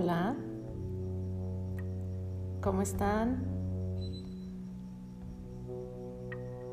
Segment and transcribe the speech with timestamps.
[0.00, 0.36] Hola,
[2.62, 3.44] ¿cómo están?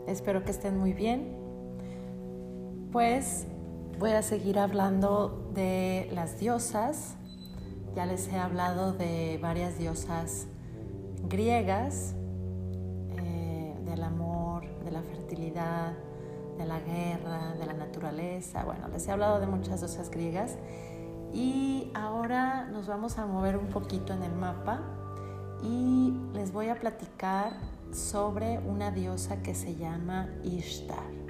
[0.06, 1.36] Espero que estén muy bien.
[2.92, 3.48] Pues
[3.98, 7.16] voy a seguir hablando de las diosas.
[7.96, 10.46] Ya les he hablado de varias diosas
[11.28, 12.14] griegas,
[13.18, 15.94] eh, del amor, de la fertilidad,
[16.60, 18.66] de la guerra, de la naturaleza.
[18.66, 20.60] Bueno, les he hablado de muchas diosas griegas
[21.36, 24.80] y ahora nos vamos a mover un poquito en el mapa
[25.62, 27.52] y les voy a platicar
[27.92, 31.26] sobre una diosa que se llama Ishtar.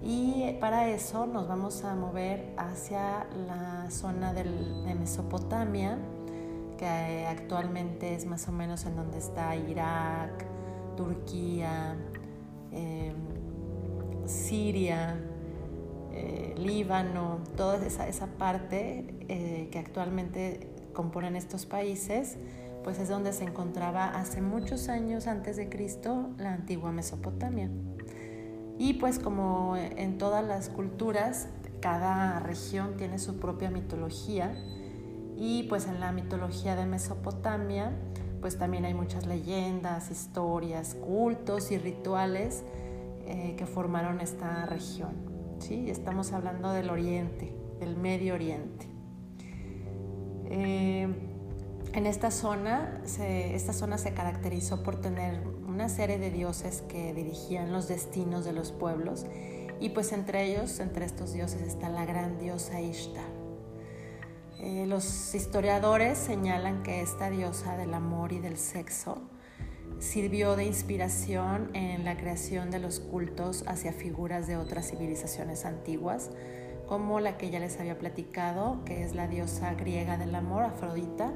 [0.00, 4.44] Y para eso nos vamos a mover hacia la zona de
[4.94, 5.98] Mesopotamia,
[6.78, 10.46] que actualmente es más o menos en donde está Irak,
[10.96, 11.96] Turquía,
[12.70, 13.16] em,
[14.26, 15.16] Siria,
[16.12, 22.36] eh, Líbano, toda esa, parte eh, que actualmente componen estos países,
[22.84, 27.70] pues es donde se encontraba hace muchos años antes de Cristo la antigua Mesopotamia.
[28.78, 31.48] Y pues como en todas las culturas,
[31.80, 34.54] cada región tiene su propia mitología
[35.36, 37.92] y pues en la mitología de Mesopotamia,
[38.40, 42.64] pues también hay muchas leyendas, historias, cultos y rituales
[43.26, 45.31] eh, que formaron esta región.
[45.62, 45.88] ¿Sí?
[45.88, 48.86] Estamos hablando del Oriente, del Medio Oriente.
[50.46, 51.08] Eh,
[51.92, 57.14] en esta zona, se, esta zona se caracterizó por tener una serie de dioses que
[57.14, 59.24] dirigían los destinos de los pueblos
[59.80, 63.30] y pues entre ellos, entre estos dioses está la gran diosa Ishtar.
[64.58, 69.18] Eh, los historiadores señalan que esta diosa del amor y del sexo
[70.02, 76.30] sirvió de inspiración en la creación de los cultos hacia figuras de otras civilizaciones antiguas,
[76.88, 81.32] como la que ya les había platicado, que es la diosa griega del amor, Afrodita,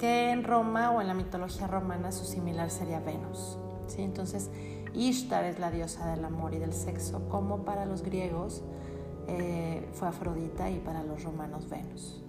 [0.00, 3.56] que en Roma o en la mitología romana su similar sería Venus.
[3.86, 4.02] ¿sí?
[4.02, 4.50] Entonces,
[4.94, 8.64] Ishtar es la diosa del amor y del sexo, como para los griegos
[9.28, 12.20] eh, fue Afrodita y para los romanos Venus.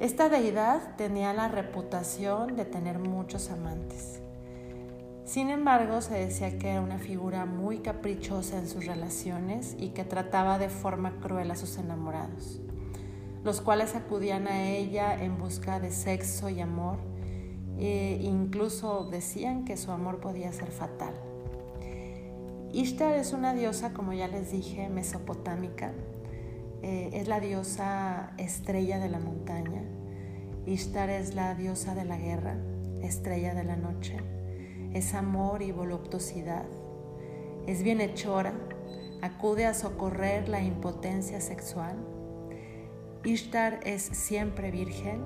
[0.00, 4.21] Esta deidad tenía la reputación de tener muchos amantes.
[5.24, 10.04] Sin embargo, se decía que era una figura muy caprichosa en sus relaciones y que
[10.04, 12.60] trataba de forma cruel a sus enamorados,
[13.44, 16.98] los cuales acudían a ella en busca de sexo y amor
[17.78, 21.14] e incluso decían que su amor podía ser fatal.
[22.72, 25.92] Ishtar es una diosa, como ya les dije, mesopotámica.
[26.82, 29.82] Eh, es la diosa estrella de la montaña.
[30.66, 32.56] Ishtar es la diosa de la guerra,
[33.02, 34.41] estrella de la noche
[34.94, 36.66] es amor y voluptuosidad.
[37.66, 38.52] Es bienhechora,
[39.22, 41.96] acude a socorrer la impotencia sexual.
[43.24, 45.22] Ishtar es siempre virgen,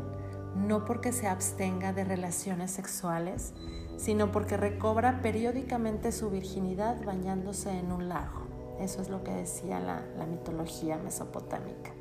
[0.54, 3.54] no porque se abstenga de relaciones sexuales,
[3.96, 8.46] sino porque recobra periódicamente su virginidad bañándose en un lago.
[8.80, 11.92] Eso es lo que decía la, mitología mesopotámica.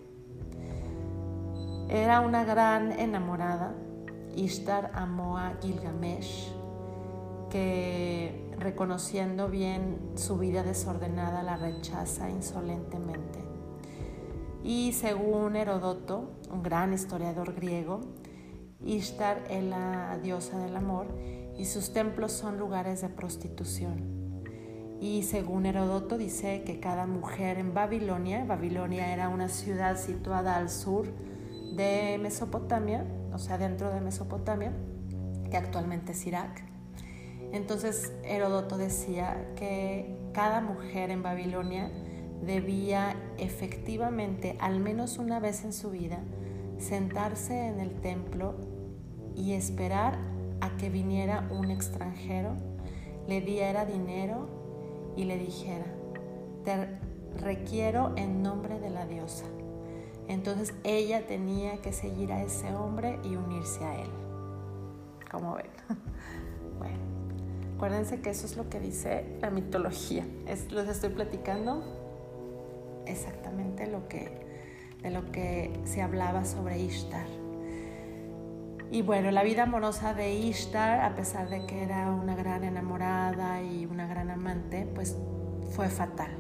[1.90, 3.74] Era una gran enamorada.
[4.36, 6.52] Ishtar amó a Gilgamesh,
[7.56, 13.40] que reconociendo bien su vida desordenada la rechaza insolentemente.
[14.62, 18.02] Y según Herodoto, un gran historiador griego,
[18.84, 21.08] Ishtar es la diosa del amor
[21.58, 24.44] y sus templos son lugares de prostitución.
[25.00, 30.70] Y según Herodoto dice que cada mujer en Babilonia, Babilonia era una ciudad situada al
[30.70, 31.08] sur
[31.78, 34.74] de Mesopotamia, o sea, dentro de Mesopotamia,
[35.50, 36.75] que actualmente es Irak,
[37.52, 41.92] entonces Heródoto decía que cada mujer en Babilonia
[42.46, 46.20] debía efectivamente, al menos una vez en su vida,
[46.78, 48.56] sentarse en el templo
[49.36, 50.18] y esperar
[50.62, 52.56] a que viniera un extranjero,
[53.28, 54.48] le diera dinero
[55.16, 55.86] y le dijera,
[56.64, 57.00] te
[57.40, 59.46] requiero en nombre de la diosa.
[60.28, 64.10] Entonces ella tenía que seguir a ese hombre y unirse a él.
[65.30, 65.70] Como ven.
[67.76, 70.26] Acuérdense que eso es lo que dice la mitología.
[70.48, 71.84] Es, les estoy platicando
[73.06, 74.32] exactamente lo que,
[75.04, 77.28] de lo que se hablaba sobre Ishtar.
[78.92, 83.62] Y bueno, la vida amorosa de Ishtar, a pesar de que era una gran enamorada
[83.62, 85.18] y una gran amante, pues
[85.72, 86.32] fue fatal.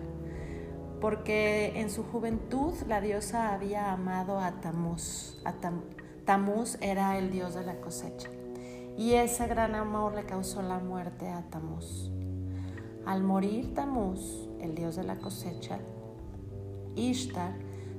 [1.01, 5.37] Porque en su juventud la diosa había amado a Tamuz.
[5.43, 5.53] A
[6.23, 8.29] Tamuz era el dios de la cosecha
[8.97, 12.11] y ese gran amor le causó la muerte a Tamuz.
[13.05, 15.79] Al morir Tamuz, el dios de la cosecha,
[16.95, 17.53] Ishtar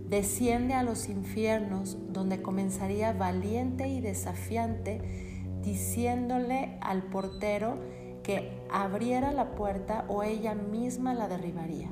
[0.09, 5.01] desciende a los infiernos donde comenzaría valiente y desafiante
[5.63, 7.79] diciéndole al portero
[8.23, 11.91] que abriera la puerta o ella misma la derribaría.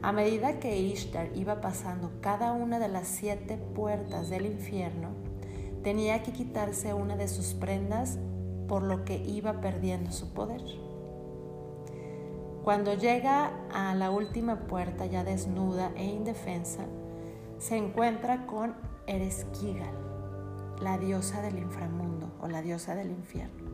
[0.00, 5.10] A medida que Ishtar iba pasando cada una de las siete puertas del infierno,
[5.82, 8.18] tenía que quitarse una de sus prendas
[8.68, 10.62] por lo que iba perdiendo su poder.
[12.64, 16.84] Cuando llega a la última puerta ya desnuda e indefensa,
[17.58, 18.74] se encuentra con
[19.06, 19.94] Eresquigal,
[20.80, 23.68] la diosa del inframundo o la diosa del infierno.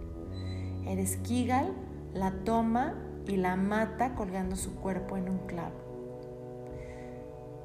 [0.86, 1.74] Eresquigal
[2.14, 2.94] la toma
[3.26, 5.76] y la mata colgando su cuerpo en un clavo.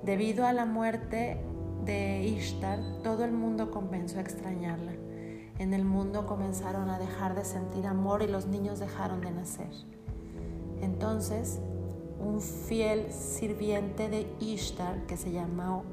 [0.03, 1.39] Debido a la muerte
[1.85, 4.93] de Ishtar, todo el mundo comenzó a extrañarla.
[5.59, 9.69] En el mundo comenzaron a dejar de sentir amor y los niños dejaron de nacer.
[10.81, 11.59] Entonces,
[12.19, 15.83] un fiel sirviente de Ishtar que se llamó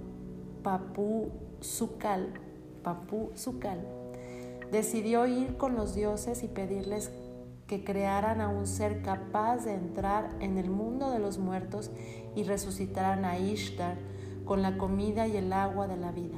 [0.63, 2.33] Papu Sukal,
[2.83, 3.87] Papu Sukal,
[4.71, 7.11] decidió ir con los dioses y pedirles
[7.67, 11.91] que crearan a un ser capaz de entrar en el mundo de los muertos
[12.35, 13.97] y resucitaran a Ishtar
[14.51, 16.37] con la comida y el agua de la vida.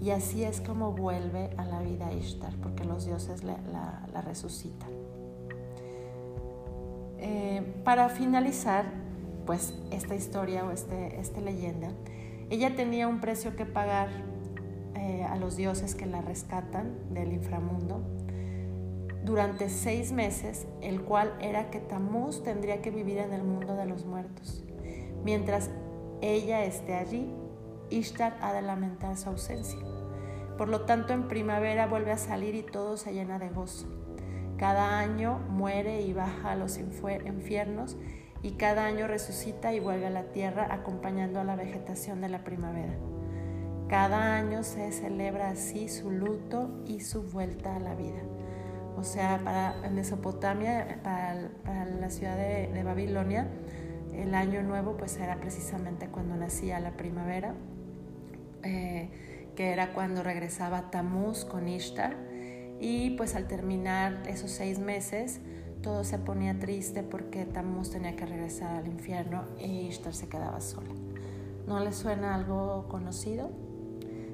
[0.00, 4.88] Y así es como vuelve a la vida Ishtar, porque los dioses la, resucitan.
[7.18, 8.86] Eh, para finalizar,
[9.44, 11.90] pues esta historia o este, esta leyenda,
[12.48, 14.08] ella tenía un precio que pagar
[14.94, 18.00] eh, a los dioses que la rescatan del inframundo
[19.26, 23.84] durante seis meses, el cual era que Tamuz tendría que vivir en el mundo de
[23.84, 24.64] los muertos.
[25.24, 25.68] Mientras
[26.20, 27.32] ella esté allí,
[27.90, 29.78] Ishtar ha de lamentar su ausencia.
[30.56, 33.86] Por lo tanto, en primavera vuelve a salir y todo se llena de gozo.
[34.58, 37.96] Cada año muere y baja a los infiernos
[38.42, 42.44] y cada año resucita y vuelve a la tierra acompañando a la vegetación de la
[42.44, 42.94] primavera.
[43.88, 48.20] Cada año se celebra así su luto y su vuelta a la vida.
[48.98, 53.48] O sea, para Mesopotamia, para, la ciudad de, Babilonia,
[54.18, 57.54] el año nuevo pues era precisamente cuando nacía la primavera,
[58.62, 59.08] eh,
[59.56, 62.16] que era cuando regresaba Tamuz con Ishtar
[62.80, 65.40] y pues al terminar esos seis meses,
[65.82, 70.60] todo se ponía triste porque Tammuz tenía que regresar al infierno e Ishtar se quedaba
[70.60, 70.90] sola.
[71.66, 73.50] ¿No les suena algo conocido?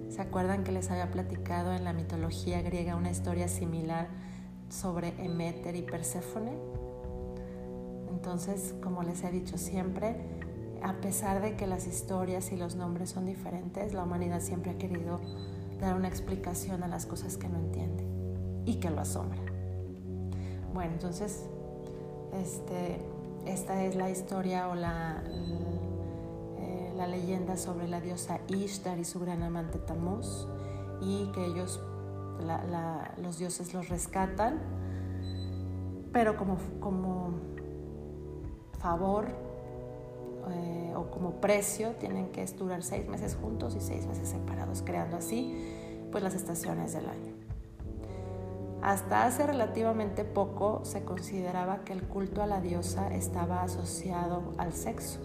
[0.08, 4.08] ¿Se acuerdan que les había platicado en la mitología griega una historia similar
[4.68, 6.52] sobre Eméter y Perséfone?
[8.24, 10.16] Entonces, como les he dicho siempre,
[10.82, 14.78] a pesar de que las historias y los nombres son diferentes, la humanidad siempre ha
[14.78, 15.20] querido
[15.78, 18.02] dar una explicación a las cosas que no entiende
[18.64, 19.42] y que lo asombra.
[20.72, 21.44] Bueno, entonces,
[22.32, 22.98] este,
[23.44, 29.20] esta es la historia o la, eh, la leyenda sobre la diosa Ishtar y su
[29.20, 30.48] gran amante Tammuz
[31.02, 31.78] y que ellos,
[33.18, 34.62] los dioses los rescatan,
[36.10, 37.53] pero como, como
[38.84, 39.28] favor
[40.50, 45.16] eh, o como precio tienen que durar seis meses juntos y seis meses separados, creando
[45.16, 47.32] así pues las estaciones del año.
[48.82, 54.74] Hasta hace relativamente poco se consideraba que el culto a la diosa estaba asociado al
[54.74, 55.18] sexo,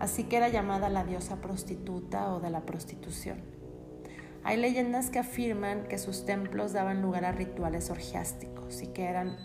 [0.00, 3.42] así que era llamada la diosa prostituta o de la prostitución.
[4.42, 9.36] Hay leyendas que afirman que sus templos daban lugar a rituales orgiásticos y que eran,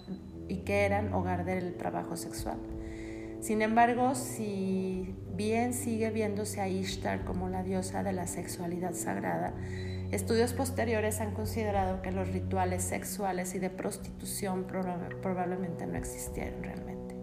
[0.47, 2.59] y que eran hogar del trabajo sexual.
[3.45, 9.53] Sin embargo, si bien sigue viéndose a Ishtar como la diosa de la sexualidad sagrada,
[10.11, 17.15] Estudios posteriores han considerado que los rituales sexuales y de prostitución probablemente no existieron realmente.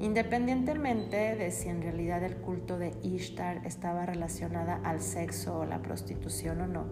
[0.00, 5.82] Independientemente de si en realidad el culto de Ishtar estaba relacionada al sexo o la
[5.82, 6.86] prostitución o no,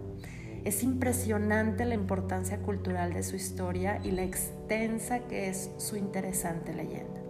[0.65, 6.71] es impresionante la importancia cultural de su historia y la extensa que es su interesante
[6.71, 7.24] leyenda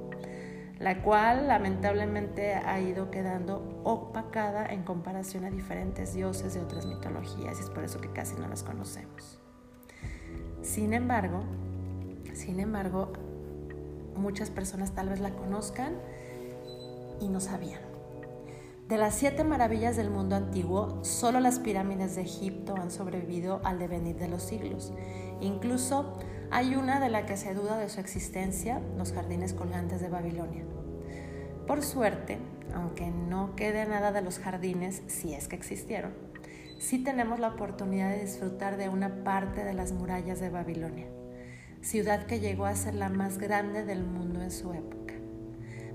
[0.80, 7.58] la cual lamentablemente ha ido quedando opacada en comparación a diferentes dioses de otras mitologías
[7.60, 9.40] y es por eso que casi no las conocemos.
[10.62, 11.44] Sin embargo,
[12.34, 13.14] sin embargo,
[14.16, 15.94] muchas personas tal vez la conozcan
[17.22, 17.82] y no sabían.
[18.88, 23.80] De las siete maravillas del mundo antiguo, solo las pirámides de Egipto han sobrevivido al
[23.80, 24.94] devenir de los siglos.
[25.42, 26.20] Incluso
[26.56, 30.64] hay una de la que se duda de su existencia, los jardines colgantes de Babilonia.
[31.68, 32.38] Por suerte,
[32.74, 36.14] aunque no quede nada de los jardines, si es que existieron,
[36.80, 41.08] sí tenemos la oportunidad de disfrutar de una parte de las murallas de Babilonia,
[41.82, 45.14] ciudad que llegó a ser la más grande del mundo en su época.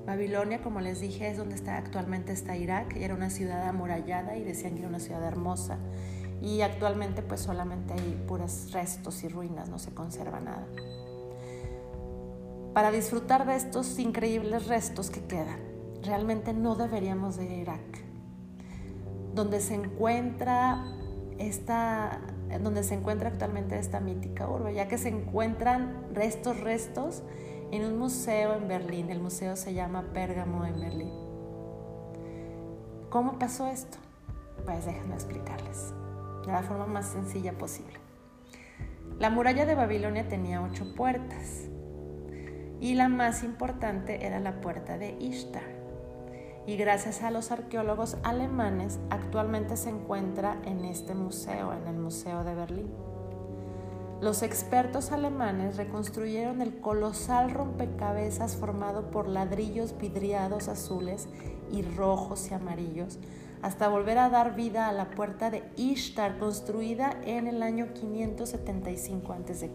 [0.04, 4.36] Babilonia, como les dije, es donde está, actualmente está Irak, y era una ciudad amurallada
[4.36, 5.78] y decían que era una ciudad hermosa.
[6.42, 10.66] Y actualmente pues solamente hay puros restos y ruinas, no se conserva nada.
[12.75, 15.61] Para disfrutar de estos increíbles restos que quedan,
[16.02, 18.04] realmente no deberíamos de ir a Irak,
[19.35, 20.85] donde se encuentra
[21.38, 22.20] esta
[22.59, 27.23] donde se encuentra actualmente esta mítica urbe, ya que se encuentran restos, restos
[27.70, 29.11] en un museo en Berlín.
[29.11, 31.12] El museo se llama Pérgamo en Berlín.
[33.09, 33.99] ¿Cómo pasó esto?
[34.64, 35.94] Pues déjenme explicarles
[36.47, 37.99] de la forma más sencilla posible.
[39.18, 41.68] La muralla de Babilonia tenía ocho puertas
[42.80, 45.78] y la más importante era la puerta de Ishtar.
[46.66, 52.44] Y gracias a los arqueólogos alemanes actualmente se encuentra en este museo, en el Museo
[52.44, 52.90] de Berlín.
[54.20, 61.28] Los expertos alemanes reconstruyeron el colosal rompecabezas formado por ladrillos vidriados azules
[61.73, 63.18] y rojos y amarillos,
[63.62, 69.32] hasta volver a dar vida a la puerta de Ishtar construida en el año 575
[69.32, 69.70] a.C.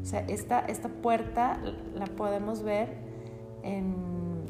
[0.00, 1.60] O sea, esta, esta puerta
[1.94, 2.88] la podemos ver
[3.62, 4.46] en,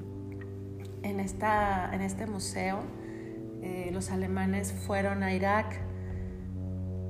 [1.03, 2.79] en, esta, en este museo.
[3.63, 5.81] Eh, los alemanes fueron a Irak,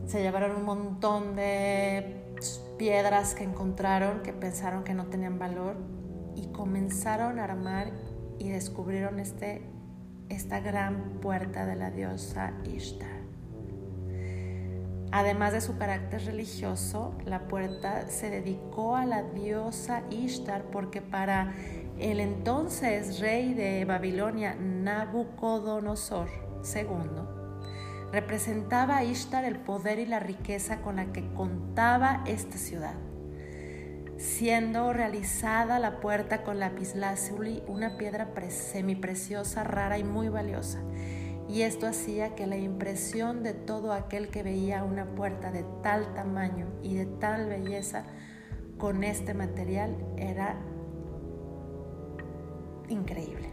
[0.07, 2.25] se llevaron un montón de
[2.79, 5.77] piedras que encontraron que pensaron que no tenían valor
[6.37, 7.91] y comenzaron a armar
[8.39, 9.63] y descubrieron este,
[10.29, 13.19] esta gran puerta de la diosa Ishtar.
[15.11, 21.55] Además de su carácter religioso, la puerta se dedicó a la diosa Ishtar porque para
[21.99, 26.29] el entonces rey de Babilonia, Nabucodonosor
[26.75, 32.95] II, representaba a Ishtar el poder y la riqueza con la que contaba esta ciudad,
[34.19, 40.83] siendo realizada la puerta con lapislázuli, una piedra semipreciosa, rara y muy valiosa.
[41.49, 46.13] Y esto hacía que la impresión de todo aquel que veía una puerta de tal
[46.15, 48.05] tamaño y de tal belleza
[48.77, 50.59] con este material era
[52.89, 53.51] increíble.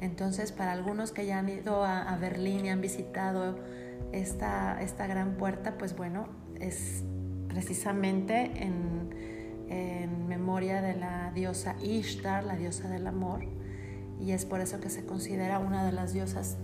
[0.00, 3.56] Entonces, para algunos que ya han ido a, Berlín y han visitado
[4.12, 6.28] esta, esta, gran puerta, pues bueno,
[6.60, 7.04] es
[7.54, 9.10] precisamente en,
[9.68, 13.44] en memoria de la diosa Ishtar, la diosa del amor,
[14.20, 16.56] y es por eso que se considera una de las diosas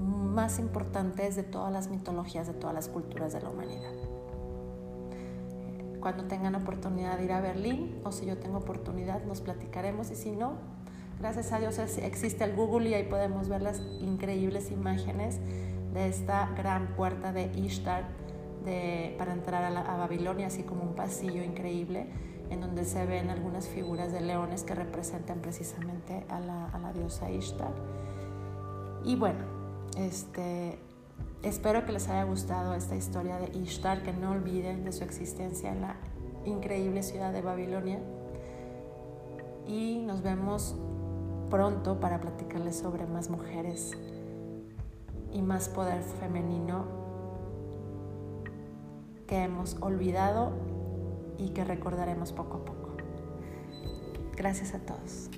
[0.00, 3.92] más importantes de todas las mitologías, de todas las culturas de la humanidad.
[6.00, 10.16] Cuando tengan oportunidad de ir a Berlín, o si yo tengo oportunidad, nos platicaremos, y
[10.16, 10.54] si no,
[11.18, 15.40] Gracias a Dios existe el Google y ahí podemos ver las increíbles imágenes
[15.94, 18.04] de esta gran puerta de Ishtar
[19.16, 22.06] para entrar a, Babilonia, así como un pasillo increíble
[22.50, 27.72] en donde se ven algunas figuras de leones que representan precisamente a la, diosa Ishtar.
[29.04, 29.40] Y bueno,
[29.96, 30.78] este,
[31.42, 35.70] espero que les haya gustado esta historia de Ishtar, que no olviden de su existencia
[35.70, 35.96] en la
[36.44, 38.00] increíble ciudad de Babilonia.
[39.66, 40.76] Y nos vemos
[41.50, 43.92] pronto para platicarles sobre más mujeres
[45.32, 47.05] y más poder femenino
[49.26, 50.52] que hemos olvidado
[51.38, 52.96] y que recordaremos poco a poco.
[54.36, 55.30] Gracias a todos.